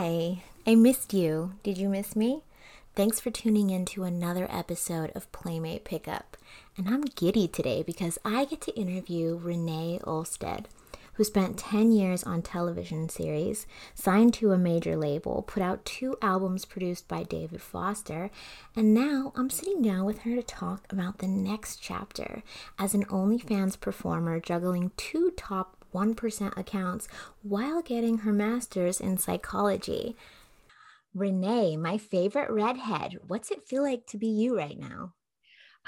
[0.00, 1.54] Hi, I missed you.
[1.64, 2.44] Did you miss me?
[2.94, 6.36] Thanks for tuning in to another episode of Playmate Pickup.
[6.76, 10.66] And I'm giddy today because I get to interview Renee Olstead,
[11.14, 13.66] who spent 10 years on television series,
[13.96, 18.30] signed to a major label, put out two albums produced by David Foster,
[18.76, 22.44] and now I'm sitting down with her to talk about the next chapter
[22.78, 27.08] as an OnlyFans performer juggling two top 1% accounts
[27.42, 30.16] while getting her master's in psychology.
[31.14, 35.14] Renee, my favorite redhead, what's it feel like to be you right now?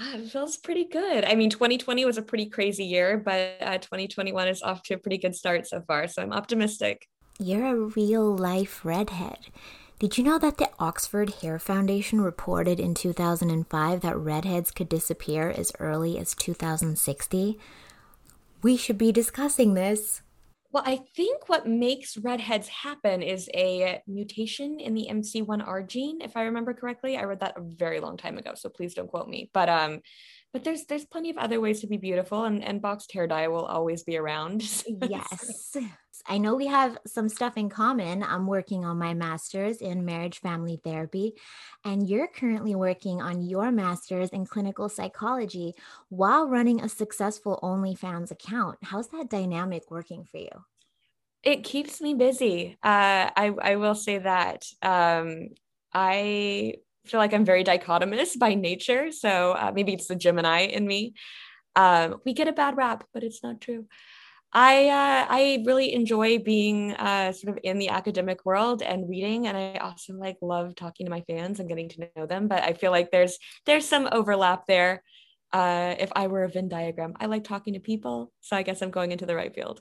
[0.00, 1.24] Uh, it feels pretty good.
[1.24, 4.98] I mean, 2020 was a pretty crazy year, but uh, 2021 is off to a
[4.98, 6.08] pretty good start so far.
[6.08, 7.06] So I'm optimistic.
[7.38, 9.48] You're a real life redhead.
[9.98, 15.50] Did you know that the Oxford Hair Foundation reported in 2005 that redheads could disappear
[15.50, 17.58] as early as 2060?
[18.62, 20.22] We should be discussing this.
[20.72, 26.36] Well, I think what makes redheads happen is a mutation in the MC1R gene, if
[26.36, 27.16] I remember correctly.
[27.16, 29.50] I read that a very long time ago, so please don't quote me.
[29.52, 30.00] But um,
[30.52, 33.48] but there's there's plenty of other ways to be beautiful, and and boxed hair dye
[33.48, 34.62] will always be around.
[35.08, 35.76] yes,
[36.26, 38.22] I know we have some stuff in common.
[38.22, 41.34] I'm working on my master's in marriage family therapy,
[41.84, 45.74] and you're currently working on your master's in clinical psychology
[46.08, 48.78] while running a successful OnlyFans account.
[48.82, 50.64] How's that dynamic working for you?
[51.42, 52.76] It keeps me busy.
[52.82, 54.66] Uh, I I will say that.
[54.82, 55.50] Um,
[55.92, 56.74] I
[57.06, 61.14] feel like I'm very dichotomous by nature, so uh, maybe it's the Gemini in me.
[61.76, 63.86] Um, we get a bad rap, but it's not true.
[64.52, 69.46] I uh, I really enjoy being uh, sort of in the academic world and reading,
[69.46, 72.48] and I also like love talking to my fans and getting to know them.
[72.48, 75.02] But I feel like there's there's some overlap there.
[75.52, 78.82] Uh, if I were a Venn diagram, I like talking to people, so I guess
[78.82, 79.80] I'm going into the right field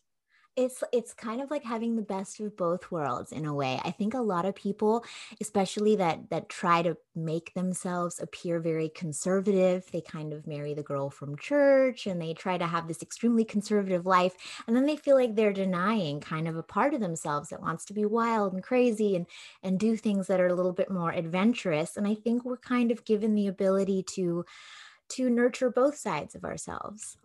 [0.60, 3.80] it's it's kind of like having the best of both worlds in a way.
[3.86, 5.06] I think a lot of people
[5.40, 10.84] especially that that try to make themselves appear very conservative they kind of marry the
[10.84, 14.34] girl from church and they try to have this extremely conservative life
[14.68, 17.86] and then they feel like they're denying kind of a part of themselves that wants
[17.86, 19.26] to be wild and crazy and
[19.64, 22.92] and do things that are a little bit more adventurous and i think we're kind
[22.92, 24.46] of given the ability to
[25.08, 27.18] to nurture both sides of ourselves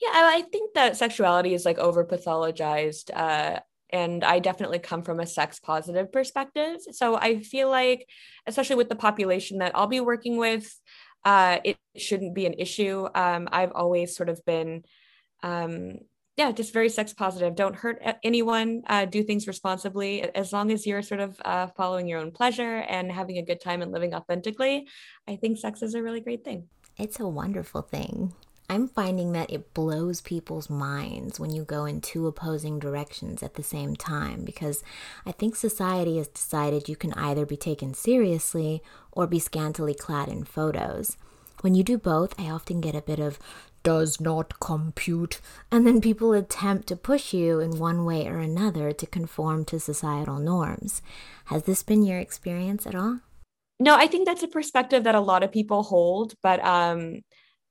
[0.00, 3.10] yeah, I think that sexuality is like over pathologized.
[3.14, 3.60] Uh,
[3.92, 6.78] and I definitely come from a sex positive perspective.
[6.92, 8.08] So I feel like,
[8.46, 10.74] especially with the population that I'll be working with,
[11.24, 13.06] uh, it shouldn't be an issue.
[13.14, 14.82] Um, I've always sort of been,
[15.42, 15.98] um,
[16.36, 17.54] yeah, just very sex positive.
[17.54, 18.82] Don't hurt anyone.
[18.86, 20.22] Uh, do things responsibly.
[20.22, 23.60] As long as you're sort of uh, following your own pleasure and having a good
[23.60, 24.88] time and living authentically,
[25.28, 26.68] I think sex is a really great thing.
[26.98, 28.32] It's a wonderful thing.
[28.68, 33.54] I'm finding that it blows people's minds when you go in two opposing directions at
[33.54, 34.82] the same time because
[35.26, 40.28] I think society has decided you can either be taken seriously or be scantily clad
[40.28, 41.16] in photos.
[41.60, 43.38] When you do both, I often get a bit of
[43.82, 45.40] does not compute,
[45.70, 49.80] and then people attempt to push you in one way or another to conform to
[49.80, 51.02] societal norms.
[51.46, 53.20] Has this been your experience at all?
[53.80, 57.22] No, I think that's a perspective that a lot of people hold, but um,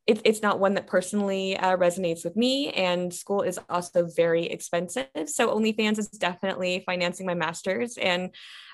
[0.07, 2.69] it, it's not one that personally uh, resonates with me.
[2.72, 5.07] And school is also very expensive.
[5.28, 7.97] So OnlyFans is definitely financing my master's.
[7.97, 8.31] And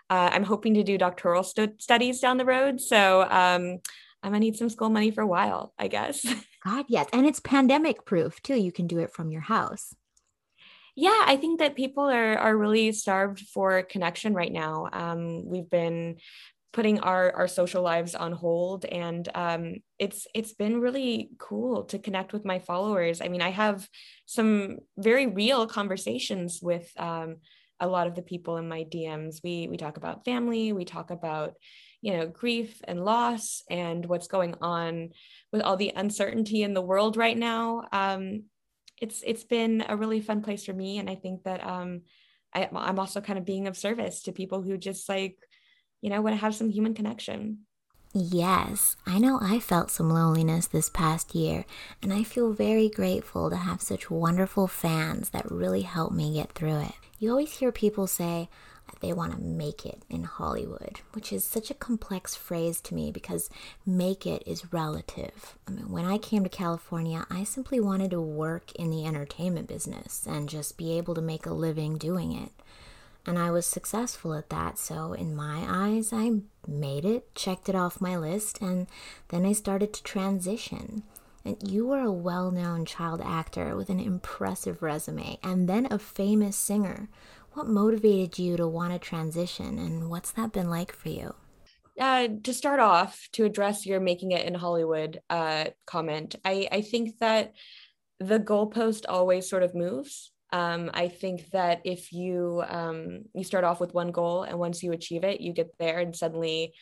[0.10, 2.80] uh, I'm hoping to do doctoral st- studies down the road.
[2.80, 3.80] So um,
[4.24, 6.26] I'm gonna need some school money for a while, I guess.
[6.66, 7.08] God, yes.
[7.14, 8.56] And it's pandemic proof too.
[8.56, 9.94] You can do it from your house.
[10.96, 14.90] Yeah, I think that people are are really starved for connection right now.
[14.92, 16.18] Um, we've been
[16.74, 18.86] putting our our social lives on hold.
[18.86, 23.22] And um, it's it's been really cool to connect with my followers.
[23.22, 23.88] I mean i have
[24.26, 27.38] some very real conversations with um,
[27.80, 31.12] a lot of the people in my dms we we talk about family we talk
[31.12, 31.54] about
[32.02, 35.10] you know grief and loss and what's going on
[35.52, 37.84] with all the uncertainty in the world right now.
[37.92, 38.44] Um,
[39.02, 41.00] it's it's been a really fun place for me.
[41.00, 42.02] And i think that um,
[42.54, 45.38] I, i'm also kind of being of service to people who just like
[46.02, 47.60] you know, want to have some human connection.
[48.14, 51.66] Yes, I know I felt some loneliness this past year,
[52.02, 56.54] and I feel very grateful to have such wonderful fans that really helped me get
[56.54, 56.94] through it.
[57.20, 58.50] You always hear people say
[59.02, 63.12] they want to make it in Hollywood, which is such a complex phrase to me
[63.12, 63.50] because
[63.86, 65.58] make it is relative.
[65.68, 69.68] I mean, when I came to California, I simply wanted to work in the entertainment
[69.68, 72.52] business and just be able to make a living doing it.
[73.28, 74.80] And I was successful at that.
[74.80, 76.32] So, in my eyes, I
[76.66, 78.88] made it, checked it off my list, and
[79.28, 81.04] then I started to transition.
[81.48, 86.00] And you were a well known child actor with an impressive resume and then a
[86.00, 87.08] famous singer.
[87.54, 91.36] What motivated you to want to transition and what's that been like for you?
[92.00, 96.82] Uh, to start off, to address your making it in Hollywood uh, comment, I, I
[96.82, 97.54] think that
[98.20, 100.32] the goalpost always sort of moves.
[100.54, 104.82] Um, I think that if you um, you start off with one goal and once
[104.82, 106.74] you achieve it, you get there and suddenly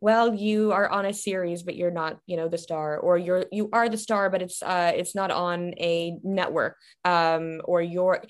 [0.00, 3.46] well you are on a series but you're not you know the star or you're
[3.50, 8.22] you are the star but it's uh it's not on a network um or you're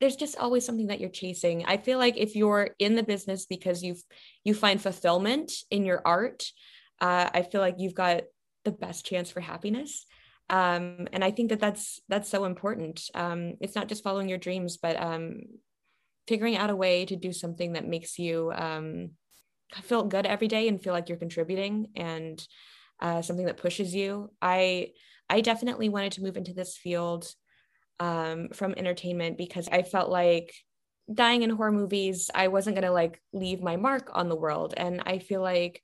[0.00, 1.64] there's just always something that you're chasing.
[1.64, 4.02] I feel like if you're in the business because you've
[4.44, 6.44] you find fulfillment in your art
[7.00, 8.22] uh, i feel like you've got
[8.64, 10.06] the best chance for happiness
[10.50, 14.38] um, and i think that that's that's so important um, it's not just following your
[14.38, 15.40] dreams but um,
[16.26, 19.10] figuring out a way to do something that makes you um,
[19.82, 22.46] feel good every day and feel like you're contributing and
[23.00, 24.30] uh, something that pushes you.
[24.40, 24.92] I
[25.28, 27.26] I definitely wanted to move into this field
[27.98, 30.54] um, from entertainment because I felt like
[31.12, 35.02] dying in horror movies, I wasn't gonna like leave my mark on the world, and
[35.04, 35.82] I feel like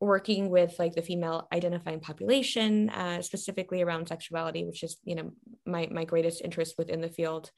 [0.00, 5.30] working with like the female identifying population uh, specifically around sexuality which is you know
[5.66, 7.50] my my greatest interest within the field.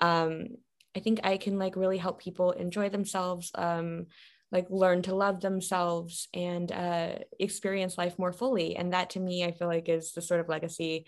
[0.00, 0.48] Um,
[0.96, 4.06] i think i can like really help people enjoy themselves um,
[4.50, 8.76] like learn to love themselves and uh, experience life more fully.
[8.76, 11.06] And that to me i feel like is the sort of legacy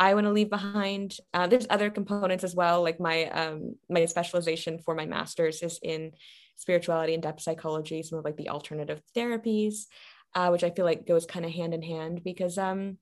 [0.00, 1.16] i want to leave behind.
[1.32, 5.78] Uh, there's other components as well like my um, my specialization for my master's is
[5.82, 6.12] in
[6.56, 9.86] spirituality and depth psychology some of like the alternative therapies
[10.34, 12.98] uh, which i feel like goes kind of hand in hand because um,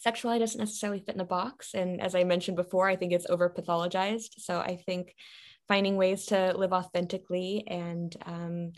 [0.00, 3.30] sexuality doesn't necessarily fit in a box and as i mentioned before i think it's
[3.30, 5.14] over pathologized so i think
[5.68, 8.72] finding ways to live authentically and um,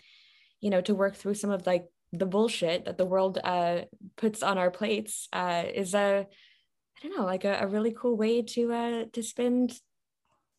[0.61, 3.81] you know to work through some of like the bullshit that the world uh,
[4.17, 6.27] puts on our plates uh, is a
[6.97, 9.79] I don't know like a, a really cool way to uh, to spend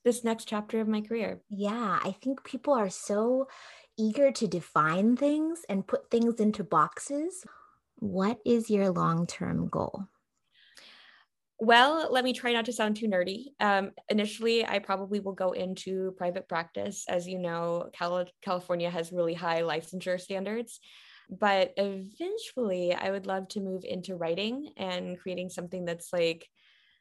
[0.03, 1.41] this next chapter of my career.
[1.49, 3.47] Yeah, I think people are so
[3.97, 7.45] eager to define things and put things into boxes.
[7.97, 10.07] What is your long term goal?
[11.57, 13.53] Well, let me try not to sound too nerdy.
[13.61, 17.05] Um, initially, I probably will go into private practice.
[17.07, 20.81] As you know, Cal- California has really high licensure standards.
[21.29, 26.47] But eventually, I would love to move into writing and creating something that's like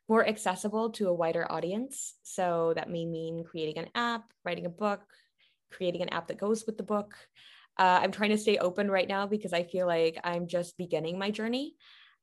[0.08, 2.14] more accessible to a wider audience.
[2.22, 5.02] So that may mean creating an app, writing a book,
[5.74, 7.14] creating an app that goes with the book.
[7.78, 11.18] Uh, I'm trying to stay open right now because I feel like I'm just beginning
[11.18, 11.74] my journey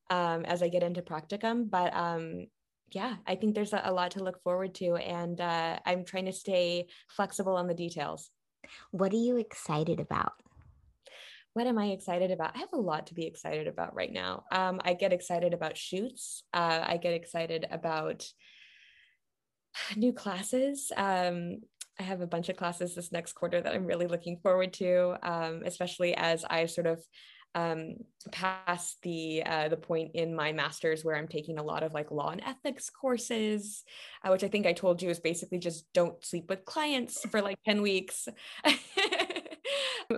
[0.09, 1.69] um, as I get into practicum.
[1.69, 2.48] But um,
[2.92, 6.25] yeah, I think there's a, a, lot to look forward to, and uh, I'm trying
[6.25, 8.30] to stay flexible on the details.
[8.92, 10.33] What are you excited about?
[11.54, 12.56] What am I excited about?
[12.56, 14.44] I have a lot to be excited about right now.
[14.51, 16.44] Um, I get excited about shoots.
[16.54, 18.25] Uh, I get excited about
[19.97, 20.92] new classes.
[20.95, 21.57] Um,
[22.01, 25.18] I have a bunch of classes this next quarter that I'm really looking forward to,
[25.21, 27.00] um, especially as I sort of
[27.53, 27.95] um,
[29.03, 32.30] the uh, the point in my master's where I'm taking a lot of like law
[32.30, 33.83] and ethics courses,
[34.24, 37.42] uh, which I think I told you is basically just don't sleep with clients for
[37.42, 38.27] like ten weeks.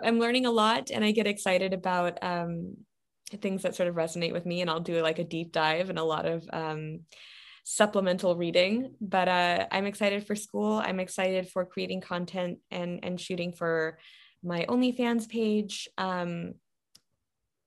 [0.03, 2.77] I'm learning a lot, and I get excited about um,
[3.41, 5.99] things that sort of resonate with me, and I'll do like a deep dive and
[5.99, 7.01] a lot of um,
[7.63, 8.95] supplemental reading.
[9.01, 10.81] But uh, I'm excited for school.
[10.83, 13.97] I'm excited for creating content and and shooting for
[14.43, 15.87] my OnlyFans page.
[15.97, 16.55] Um,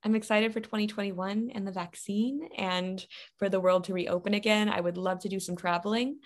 [0.04, 3.04] I'm excited for 2021 and the vaccine and
[3.38, 4.68] for the world to reopen again.
[4.68, 6.20] I would love to do some traveling.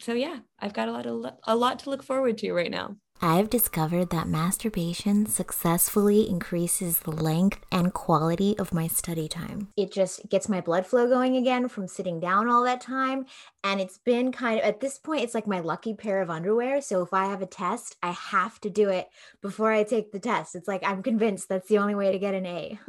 [0.00, 2.96] So yeah, I've got a lot of a lot to look forward to right now.
[3.24, 9.68] I've discovered that masturbation successfully increases the length and quality of my study time.
[9.76, 13.26] It just gets my blood flow going again from sitting down all that time.
[13.62, 16.82] And it's been kind of, at this point, it's like my lucky pair of underwear.
[16.82, 19.08] So if I have a test, I have to do it
[19.40, 20.56] before I take the test.
[20.56, 22.80] It's like I'm convinced that's the only way to get an A.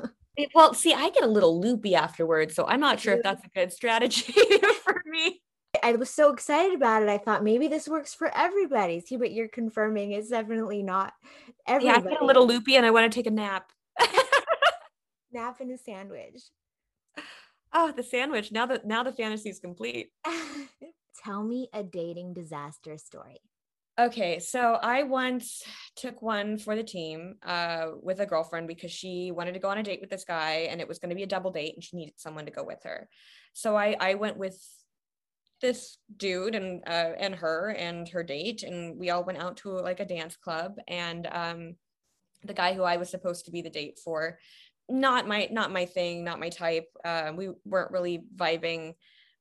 [0.56, 3.50] Well, see, I get a little loopy afterwards, so I'm not sure if that's a
[3.50, 4.34] good strategy
[4.84, 5.44] for me.
[5.82, 7.10] I was so excited about it.
[7.10, 9.00] I thought maybe this works for everybody.
[9.00, 11.13] See, but you're confirming it's definitely not
[11.68, 12.03] everybody.
[12.03, 13.72] Yeah, I get a little loopy and I want to take a nap.
[15.32, 16.42] nap and a sandwich.
[17.74, 18.51] Oh, the sandwich.
[18.51, 20.10] Now that now the fantasy is complete.
[21.24, 23.39] Tell me a dating disaster story.
[24.00, 25.62] Okay, so I once
[25.96, 29.77] took one for the team uh, with a girlfriend because she wanted to go on
[29.77, 31.84] a date with this guy, and it was going to be a double date, and
[31.84, 33.08] she needed someone to go with her.
[33.53, 34.60] So I I went with
[35.63, 39.70] this dude and uh, and her and her date, and we all went out to
[39.70, 41.75] like a dance club, and um,
[42.43, 44.38] the guy who I was supposed to be the date for,
[44.89, 46.89] not my not my thing, not my type.
[47.03, 48.93] Uh, we weren't really vibing.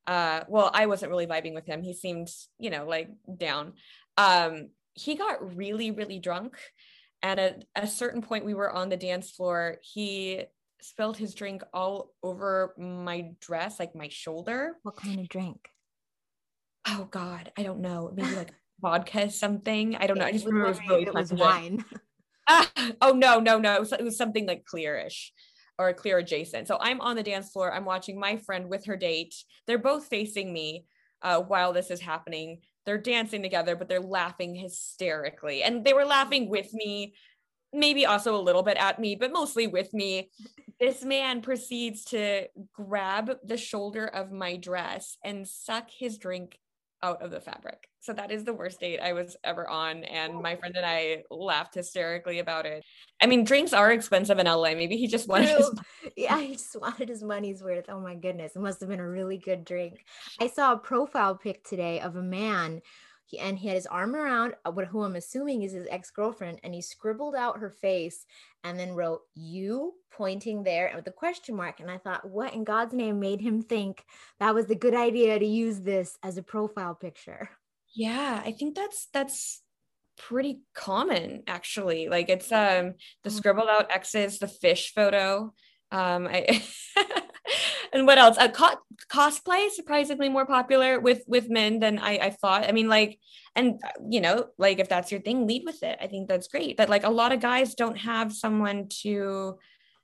[0.06, 1.82] Uh, well, I wasn't really vibing with him.
[1.82, 3.74] He seemed, you know, like down.
[4.16, 6.56] Um, he got really, really drunk.
[7.22, 9.78] And at a certain point, we were on the dance floor.
[9.82, 10.42] He
[10.80, 14.76] spilled his drink all over my dress, like my shoulder.
[14.82, 15.68] What kind of drink?
[16.86, 18.12] Oh God, I don't know.
[18.14, 19.96] Maybe like vodka something.
[19.96, 20.24] I don't know.
[20.24, 21.84] I just remember it was really it was wine.
[22.48, 22.68] Ah,
[23.00, 23.74] oh no, no, no.
[23.74, 25.30] It was, it was something like clearish
[25.78, 26.66] or clear adjacent.
[26.66, 27.72] So I'm on the dance floor.
[27.72, 29.32] I'm watching my friend with her date.
[29.68, 30.86] They're both facing me
[31.22, 32.58] uh, while this is happening.
[32.84, 35.62] They're dancing together, but they're laughing hysterically.
[35.62, 37.14] And they were laughing with me,
[37.72, 40.30] maybe also a little bit at me, but mostly with me.
[40.80, 46.58] This man proceeds to grab the shoulder of my dress and suck his drink
[47.02, 47.88] out of the fabric.
[48.00, 50.04] So that is the worst date I was ever on.
[50.04, 52.85] And my friend and I laughed hysterically about it.
[53.21, 54.75] I mean, drinks are expensive in LA.
[54.75, 55.71] Maybe he just wanted his
[56.16, 57.87] Yeah, he just wanted his money's worth.
[57.88, 58.56] Oh my goodness.
[58.56, 60.04] It must have been a really good drink.
[60.40, 62.82] I saw a profile pic today of a man
[63.24, 66.60] he, and he had his arm around uh, what who I'm assuming is his ex-girlfriend,
[66.62, 68.26] and he scribbled out her face
[68.64, 71.80] and then wrote you pointing there with a question mark.
[71.80, 74.04] And I thought, what in God's name made him think
[74.38, 77.50] that was a good idea to use this as a profile picture?
[77.94, 79.62] Yeah, I think that's that's
[80.18, 82.08] pretty common actually.
[82.08, 83.32] Like it's um the mm.
[83.32, 85.52] scribbled out X's, the fish photo.
[85.90, 86.62] Um I
[87.92, 88.37] and what else?
[88.40, 88.80] A co-
[89.11, 92.68] cosplay surprisingly more popular with with men than I, I thought.
[92.68, 93.18] I mean, like,
[93.54, 95.99] and you know, like if that's your thing, lead with it.
[96.00, 96.76] I think that's great.
[96.76, 99.58] But like a lot of guys don't have someone to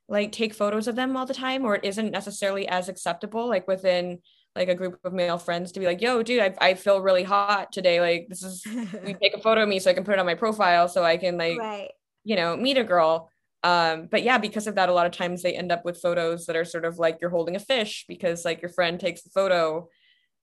[0.09, 3.49] like take photos of them all the time, or it isn't necessarily as acceptable.
[3.49, 4.19] Like within
[4.55, 7.23] like a group of male friends to be like, yo, dude, I, I feel really
[7.23, 8.01] hot today.
[8.01, 10.27] Like this is you take a photo of me so I can put it on
[10.27, 11.91] my profile so I can like right.
[12.25, 13.31] you know meet a girl
[13.65, 16.47] um but yeah because of that a lot of times they end up with photos
[16.47, 19.31] that are sort of like you're holding a fish because like your friend takes the
[19.31, 19.89] photo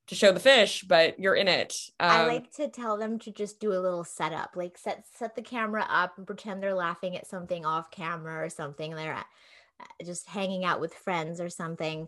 [0.07, 1.73] to show the fish but you're in it.
[1.99, 5.35] Um, i like to tell them to just do a little setup like set set
[5.35, 9.85] the camera up and pretend they're laughing at something off camera or something they're uh,
[10.03, 12.07] just hanging out with friends or something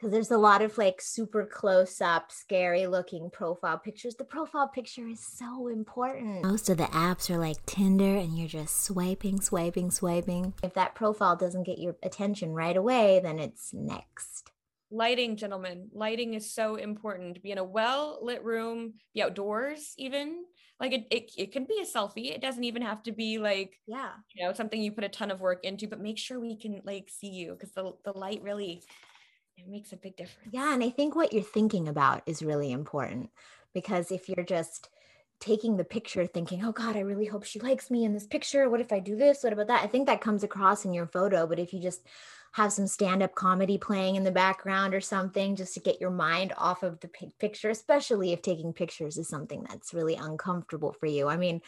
[0.00, 4.14] because there's a lot of like super close up, scary looking profile pictures.
[4.14, 6.42] The profile picture is so important.
[6.42, 10.54] Most of the apps are like Tinder and you're just swiping, swiping, swiping.
[10.62, 14.50] If that profile doesn't get your attention right away, then it's next.
[14.90, 17.42] Lighting, gentlemen, lighting is so important.
[17.42, 20.44] Be in a well lit room, be outdoors, even.
[20.80, 22.34] Like it, it, it can be a selfie.
[22.34, 25.30] It doesn't even have to be like, yeah, you know, something you put a ton
[25.30, 28.42] of work into, but make sure we can like see you because the, the light
[28.42, 28.82] really
[29.60, 30.50] it makes a big difference.
[30.52, 30.72] Yeah.
[30.74, 33.30] And I think what you're thinking about is really important
[33.72, 34.88] because if you're just
[35.40, 38.68] taking the picture thinking, oh God, I really hope she likes me in this picture.
[38.68, 39.42] What if I do this?
[39.42, 39.82] What about that?
[39.82, 41.46] I think that comes across in your photo.
[41.46, 42.02] But if you just
[42.52, 46.10] have some stand up comedy playing in the background or something just to get your
[46.10, 51.06] mind off of the picture, especially if taking pictures is something that's really uncomfortable for
[51.06, 51.28] you.
[51.28, 51.62] I mean,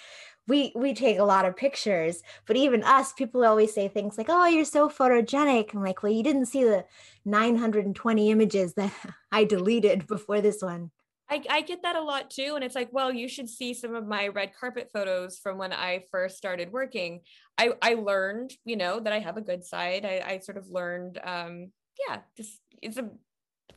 [0.48, 4.26] we we take a lot of pictures, but even us, people always say things like,
[4.28, 6.84] "Oh, you're so photogenic." I'm like, "Well, you didn't see the
[7.24, 8.92] 920 images that
[9.32, 10.90] I deleted before this one."
[11.32, 12.52] I, I get that a lot too.
[12.56, 15.72] And it's like, well, you should see some of my red carpet photos from when
[15.72, 17.20] I first started working.
[17.56, 20.04] I, I learned, you know, that I have a good side.
[20.04, 21.72] I, I sort of learned, um,
[22.06, 23.08] yeah, just it's a,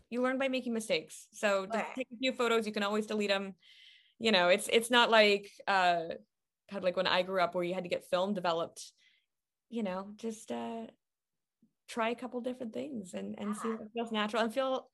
[0.09, 1.27] you learn by making mistakes.
[1.31, 2.67] So take a few photos.
[2.67, 3.53] You can always delete them.
[4.19, 6.01] You know, it's, it's not like, uh,
[6.69, 8.91] kind of like when I grew up where you had to get film developed,
[9.69, 10.88] you know, just, uh,
[11.88, 13.62] try a couple different things and, and yeah.
[13.62, 14.89] see what feels natural and feel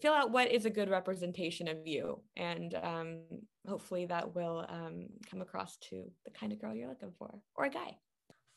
[0.00, 3.18] feel out what is a good representation of you and um,
[3.66, 7.64] hopefully that will um, come across to the kind of girl you're looking for or
[7.64, 7.96] a guy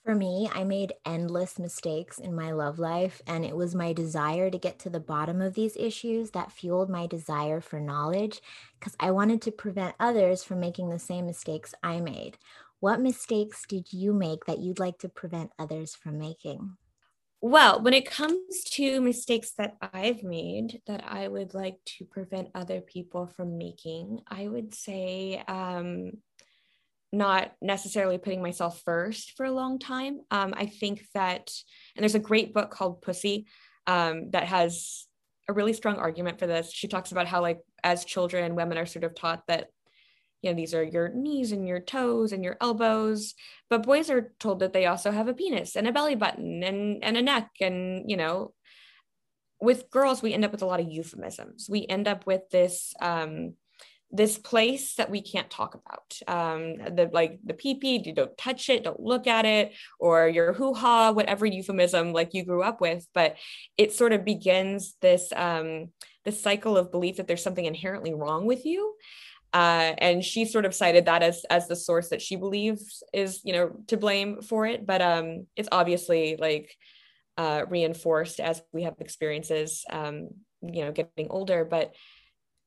[0.04, 4.50] for me, I made endless mistakes in my love life, and it was my desire
[4.50, 8.42] to get to the bottom of these issues that fueled my desire for knowledge
[8.80, 12.40] because I wanted to prevent others from making the same mistakes I made.
[12.80, 16.78] What mistakes did you make that you'd like to prevent others from making?
[17.44, 22.50] Well, when it comes to mistakes that I've made that I would like to prevent
[22.54, 26.12] other people from making, I would say um,
[27.12, 30.20] not necessarily putting myself first for a long time.
[30.30, 31.52] Um, I think that,
[31.96, 33.48] and there's a great book called Pussy
[33.88, 35.08] um, that has
[35.50, 36.72] a really strong argument for this.
[36.72, 39.70] She talks about how, like, as children, women are sort of taught that
[40.42, 43.36] you know these are your knees and your toes and your elbows
[43.70, 47.04] but boys are told that they also have a penis and a belly button and
[47.04, 48.54] and a neck and you know
[49.62, 51.68] with girls we end up with a lot of euphemisms.
[51.70, 53.54] We end up with this um
[54.14, 56.18] this place that we can't talk about.
[56.28, 60.52] Um the like the pee you don't touch it don't look at it or your
[60.52, 63.08] hoo-ha whatever euphemism like you grew up with.
[63.14, 63.38] But
[63.78, 65.90] it sort of begins this um
[66.26, 68.96] this cycle of belief that there's something inherently wrong with you
[69.54, 73.42] uh, and she sort of cited that as as the source that she believes is
[73.44, 74.86] you know to blame for it.
[74.86, 76.76] But um it's obviously like
[77.38, 80.30] uh, reinforced as we have experiences um
[80.62, 81.66] you know getting older.
[81.66, 81.94] But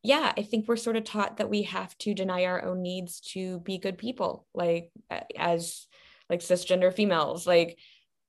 [0.06, 3.20] yeah i think we're sort of taught that we have to deny our own needs
[3.20, 4.92] to be good people like
[5.38, 5.86] as
[6.28, 7.46] like cisgender females.
[7.46, 7.78] Like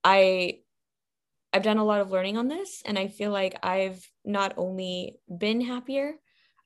[0.05, 0.59] i
[1.51, 5.17] i've done a lot of learning on this and i feel like i've not only
[5.35, 6.13] been happier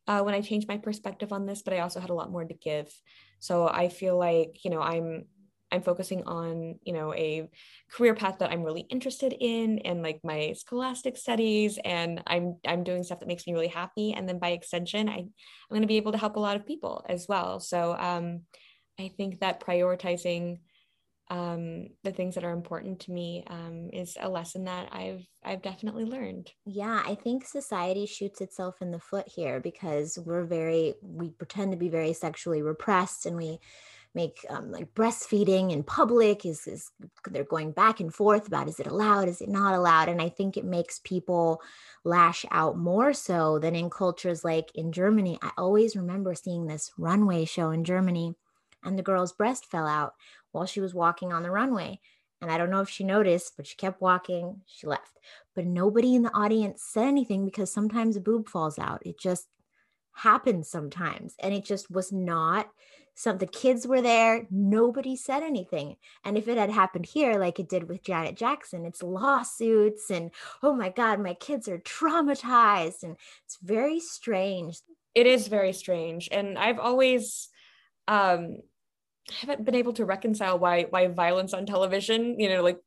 [0.10, 2.44] uh, when I changed my perspective on this, but I also had a lot more
[2.44, 2.92] to give.
[3.38, 5.26] So I feel like, you know, I'm
[5.72, 7.48] I'm focusing on, you know, a
[7.92, 12.84] career path that I'm really interested in and like my scholastic studies and I'm I'm
[12.84, 14.14] doing stuff that makes me really happy.
[14.14, 15.30] And then by extension, I, I'm
[15.70, 17.60] going to be able to help a lot of people as well.
[17.60, 18.42] So um,
[19.00, 20.58] I think that prioritizing
[21.30, 25.62] um, the things that are important to me um, is a lesson that I've I've
[25.62, 26.52] definitely learned.
[26.66, 31.72] Yeah, I think society shoots itself in the foot here because we're very we pretend
[31.72, 33.60] to be very sexually repressed and we
[34.16, 36.48] make um, like breastfeeding in public.
[36.48, 36.90] Is, is
[37.30, 39.28] they're going back and forth about is it allowed?
[39.28, 40.10] Is it not allowed?
[40.10, 41.62] And i think it makes people
[42.04, 45.38] lash out more so than in cultures like in germany.
[45.44, 48.34] I always remember seeing this runway show in germany
[48.84, 50.14] and the girl's breast fell out
[50.52, 52.00] while she was walking on the runway.
[52.42, 54.62] And I don't know if she noticed, but she kept walking.
[54.66, 55.20] She left.
[55.56, 59.06] But nobody in the audience said anything because sometimes a boob falls out.
[59.06, 59.48] It just
[60.14, 61.36] happens sometimes.
[61.40, 62.70] And it just was not
[63.20, 67.60] some the kids were there nobody said anything and if it had happened here like
[67.60, 70.32] it did with janet jackson it's lawsuits and
[70.64, 74.80] oh my god my kids are traumatized and it's very strange
[75.14, 77.50] it is very strange and i've always
[78.08, 78.60] um
[79.42, 82.80] haven't been able to reconcile why why violence on television you know like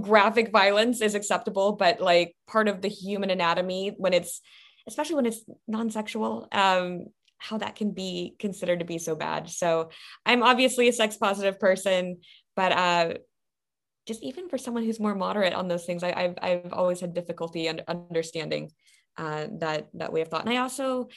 [0.00, 4.40] graphic violence is acceptable but like part of the human anatomy when it's
[4.86, 7.06] especially when it's non-sexual um
[7.38, 9.48] how that can be considered to be so bad.
[9.48, 9.90] So
[10.24, 12.18] i'm obviously a sex positive person
[12.56, 13.14] but uh
[14.06, 17.14] just even for someone who's more moderate on those things I, have I've always had
[17.14, 18.70] difficulty in understanding
[19.16, 20.44] uh, that that way of thought.
[20.44, 21.08] And i also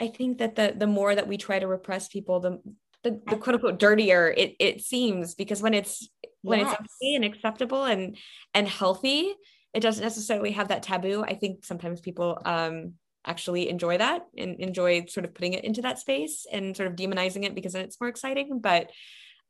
[0.00, 2.60] I think that the the more that we try to repress people, the
[3.06, 6.08] the, the quote unquote dirtier it, it seems because when it's
[6.42, 6.72] when yes.
[6.72, 8.16] it's okay and acceptable and
[8.52, 9.32] and healthy
[9.72, 14.60] it doesn't necessarily have that taboo i think sometimes people um actually enjoy that and
[14.60, 17.84] enjoy sort of putting it into that space and sort of demonizing it because then
[17.84, 18.90] it's more exciting but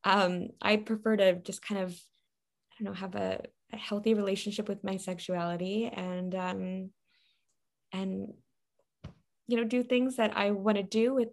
[0.04, 3.40] um i prefer to just kind of i don't know have a,
[3.72, 6.90] a healthy relationship with my sexuality and um
[7.92, 8.28] and
[9.48, 11.28] you know do things that i want to do with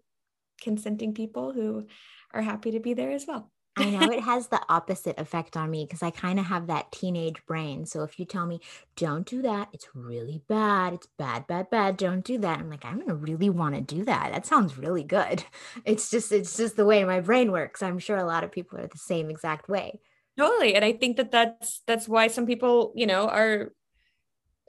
[0.62, 1.88] consenting people who
[2.34, 3.52] are happy to be there as well.
[3.76, 6.92] I know it has the opposite effect on me because I kind of have that
[6.92, 7.86] teenage brain.
[7.86, 8.60] So if you tell me,
[8.96, 10.94] don't do that, it's really bad.
[10.94, 11.98] It's bad, bad, bad.
[11.98, 12.60] Don't do that.
[12.60, 14.32] I'm like, I'm going to really want to do that.
[14.32, 15.44] That sounds really good.
[15.86, 17.82] It's just, it's just the way my brain works.
[17.82, 20.00] I'm sure a lot of people are the same exact way.
[20.38, 20.76] Totally.
[20.76, 23.72] And I think that that's, that's why some people, you know, are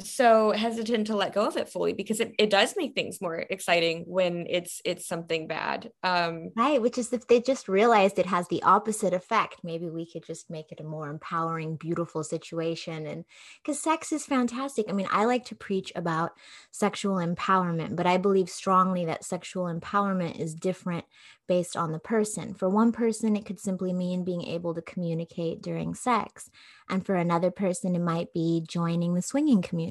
[0.00, 3.36] so hesitant to let go of it fully because it, it does make things more
[3.48, 8.26] exciting when it's it's something bad um right which is if they just realized it
[8.26, 13.06] has the opposite effect maybe we could just make it a more empowering beautiful situation
[13.06, 13.24] and
[13.62, 16.32] because sex is fantastic i mean i like to preach about
[16.72, 21.04] sexual empowerment but i believe strongly that sexual empowerment is different
[21.46, 22.54] based on the person.
[22.54, 26.50] For one person, it could simply mean being able to communicate during sex.
[26.88, 29.83] And for another person, it might be joining the swinging community.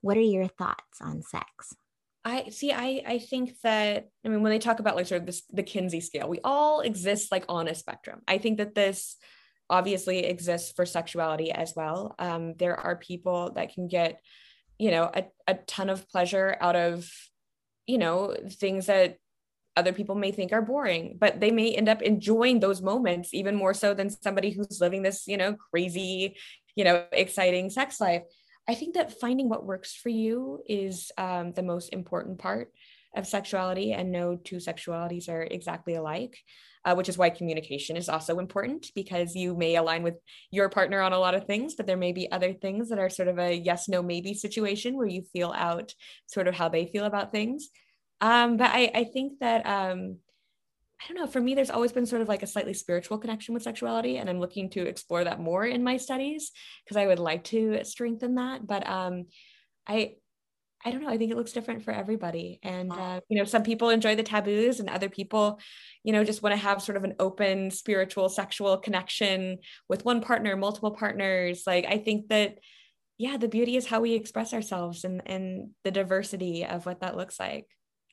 [0.00, 1.74] What are your thoughts on sex?
[2.24, 2.72] I see.
[2.72, 5.62] I I think that I mean when they talk about like sort of this the
[5.62, 8.22] Kinsey scale, we all exist like on a spectrum.
[8.26, 9.16] I think that this
[9.68, 12.14] obviously exists for sexuality as well.
[12.18, 14.20] Um, there are people that can get,
[14.78, 17.10] you know, a, a ton of pleasure out of,
[17.86, 19.16] you know, things that
[19.76, 23.56] other people may think are boring, but they may end up enjoying those moments even
[23.56, 26.36] more so than somebody who's living this, you know, crazy,
[26.76, 28.22] you know, exciting sex life.
[28.68, 32.72] I think that finding what works for you is um, the most important part
[33.14, 36.36] of sexuality, and no two sexualities are exactly alike.
[36.86, 40.16] Uh, which is why communication is also important because you may align with
[40.50, 43.08] your partner on a lot of things, but there may be other things that are
[43.08, 45.94] sort of a yes, no, maybe situation where you feel out
[46.26, 47.70] sort of how they feel about things.
[48.20, 50.18] Um, but I, I think that um,
[51.00, 53.52] I don't know, for me, there's always been sort of like a slightly spiritual connection
[53.52, 56.50] with sexuality, and I'm looking to explore that more in my studies
[56.84, 58.66] because I would like to strengthen that.
[58.66, 59.26] But um,
[59.86, 60.14] I
[60.86, 61.08] I don't know.
[61.08, 62.58] I think it looks different for everybody.
[62.62, 65.58] And, uh, you know, some people enjoy the taboos and other people,
[66.02, 70.20] you know, just want to have sort of an open spiritual, sexual connection with one
[70.20, 71.62] partner, multiple partners.
[71.66, 72.58] Like, I think that,
[73.16, 77.16] yeah, the beauty is how we express ourselves and, and the diversity of what that
[77.16, 77.66] looks like.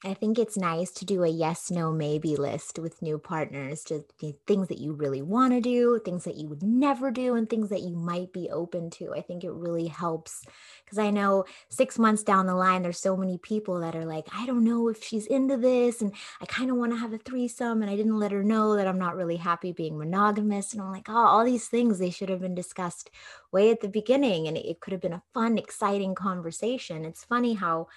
[0.04, 4.06] I think it's nice to do a yes, no, maybe list with new partners, just
[4.48, 7.70] things that you really want to do, things that you would never do, and things
[7.70, 9.14] that you might be open to.
[9.14, 10.44] I think it really helps
[10.84, 14.26] because I know six months down the line, there's so many people that are like,
[14.34, 16.12] I don't know if she's into this, and
[16.42, 18.88] I kind of want to have a threesome, and I didn't let her know that
[18.88, 20.74] I'm not really happy being monogamous.
[20.74, 23.12] And I'm like, oh, all these things they should have been discussed
[23.52, 27.06] way at the beginning, and it could have been a fun, exciting conversation.
[27.06, 27.88] It's funny how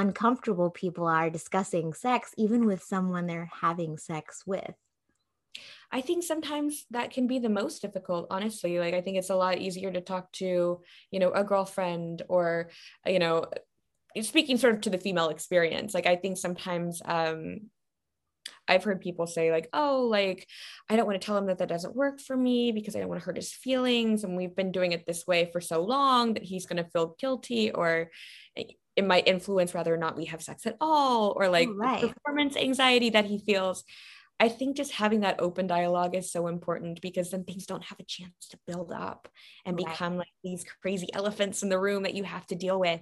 [0.00, 4.74] uncomfortable people are discussing sex, even with someone they're having sex with.
[5.92, 8.78] I think sometimes that can be the most difficult, honestly.
[8.78, 12.70] Like, I think it's a lot easier to talk to, you know, a girlfriend or,
[13.04, 13.46] you know,
[14.22, 15.92] speaking sort of to the female experience.
[15.92, 17.70] Like, I think sometimes, um,
[18.68, 20.46] I've heard people say, like, oh, like,
[20.88, 23.08] I don't want to tell him that that doesn't work for me because I don't
[23.08, 24.22] want to hurt his feelings.
[24.22, 27.16] And we've been doing it this way for so long that he's going to feel
[27.18, 28.10] guilty or,
[29.00, 32.02] it might influence whether or not we have sex at all or like right.
[32.02, 33.82] performance anxiety that he feels
[34.38, 37.98] i think just having that open dialogue is so important because then things don't have
[37.98, 39.26] a chance to build up
[39.64, 39.86] and right.
[39.86, 43.00] become like these crazy elephants in the room that you have to deal with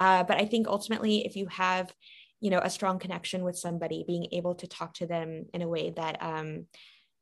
[0.00, 1.92] uh, but i think ultimately if you have
[2.40, 5.68] you know a strong connection with somebody being able to talk to them in a
[5.68, 6.66] way that um,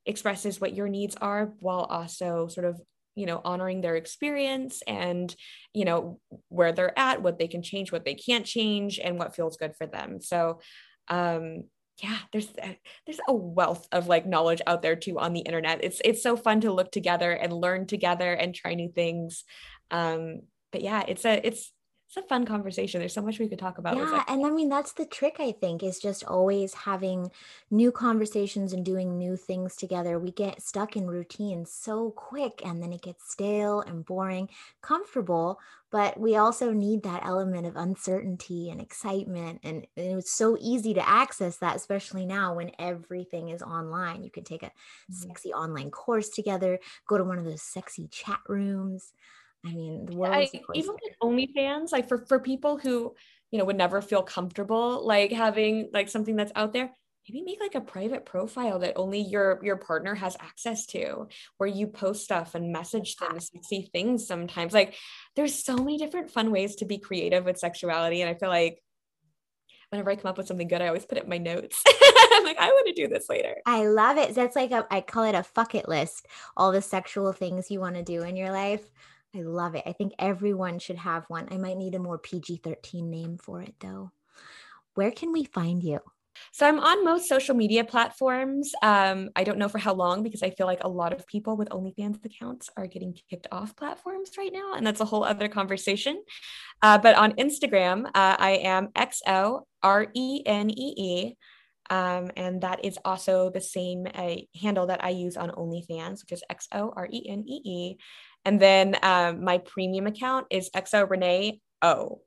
[0.06, 2.80] expresses what your needs are while also sort of
[3.14, 5.34] you know honoring their experience and
[5.72, 9.34] you know where they're at what they can change what they can't change and what
[9.34, 10.20] feels good for them.
[10.20, 10.60] So
[11.08, 11.64] um
[12.02, 15.84] yeah there's a, there's a wealth of like knowledge out there too on the internet.
[15.84, 19.44] It's it's so fun to look together and learn together and try new things.
[19.90, 20.40] Um
[20.72, 21.72] but yeah it's a it's
[22.16, 23.00] it's a fun conversation.
[23.00, 23.96] There's so much we could talk about.
[23.96, 25.36] Yeah, and I mean that's the trick.
[25.40, 27.30] I think is just always having
[27.72, 30.20] new conversations and doing new things together.
[30.20, 34.48] We get stuck in routine so quick, and then it gets stale and boring.
[34.80, 35.58] Comfortable,
[35.90, 39.60] but we also need that element of uncertainty and excitement.
[39.64, 44.22] And, and it's so easy to access that, especially now when everything is online.
[44.22, 45.14] You can take a mm-hmm.
[45.14, 49.12] sexy online course together, go to one of those sexy chat rooms.
[49.64, 50.48] I mean, the world.
[50.74, 53.14] even with OnlyFans, like for for people who
[53.50, 56.90] you know would never feel comfortable like having like something that's out there,
[57.28, 61.68] maybe make like a private profile that only your your partner has access to, where
[61.68, 63.38] you post stuff and message them ah.
[63.38, 64.26] sexy things.
[64.26, 64.94] Sometimes, like
[65.36, 68.82] there's so many different fun ways to be creative with sexuality, and I feel like
[69.90, 71.82] whenever I come up with something good, I always put it in my notes.
[72.32, 73.56] I'm like, I want to do this later.
[73.64, 74.34] I love it.
[74.34, 76.26] That's like a, I call it a fuck it list.
[76.56, 78.84] All the sexual things you want to do in your life.
[79.34, 79.82] I love it.
[79.86, 81.48] I think everyone should have one.
[81.50, 84.12] I might need a more PG 13 name for it though.
[84.94, 86.00] Where can we find you?
[86.52, 88.72] So I'm on most social media platforms.
[88.82, 91.56] Um, I don't know for how long because I feel like a lot of people
[91.56, 95.48] with OnlyFans accounts are getting kicked off platforms right now, and that's a whole other
[95.48, 96.22] conversation.
[96.82, 101.34] Uh, but on Instagram, uh, I am X O R E N E E.
[101.90, 106.32] Um, and that is also the same uh, handle that I use on OnlyFans, which
[106.32, 107.96] is X O R E N E E.
[108.44, 112.20] And then um, my premium account is XO Renee O.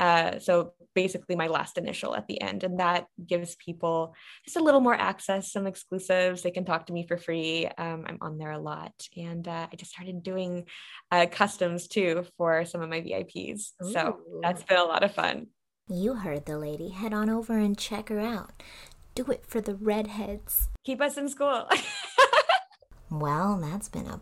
[0.00, 2.62] Uh, so basically my last initial at the end.
[2.62, 6.42] And that gives people just a little more access, some exclusives.
[6.42, 7.66] They can talk to me for free.
[7.78, 8.92] Um, I'm on there a lot.
[9.16, 10.66] And uh, I just started doing
[11.10, 13.72] uh, customs too for some of my VIPs.
[13.84, 13.92] Ooh.
[13.92, 15.48] So that's been a lot of fun.
[15.88, 16.90] You heard the lady.
[16.90, 18.62] Head on over and check her out.
[19.14, 20.68] Do it for the redheads.
[20.84, 21.68] Keep us in school.
[23.10, 24.18] Well, that's been a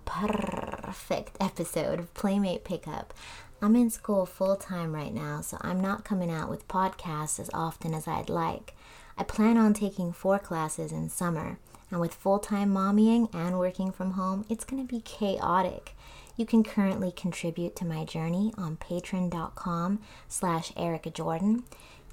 [0.87, 3.12] perfect episode of Playmate Pickup.
[3.61, 7.51] I'm in school full time right now, so I'm not coming out with podcasts as
[7.53, 8.77] often as I'd like.
[9.18, 11.59] I plan on taking four classes in summer,
[11.90, 15.96] and with full time mommying and working from home, it's going to be chaotic.
[16.37, 21.64] You can currently contribute to my journey on patreon.com slash Erica Jordan.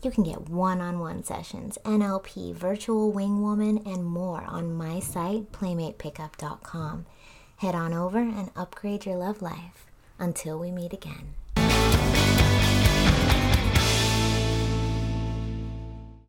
[0.01, 4.99] You can get one on one sessions, NLP, virtual wing woman, and more on my
[4.99, 7.05] site, playmatepickup.com.
[7.63, 9.85] Head on over and upgrade your love life.
[10.19, 11.33] Until we meet again.